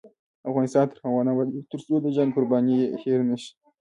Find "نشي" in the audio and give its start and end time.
3.29-3.51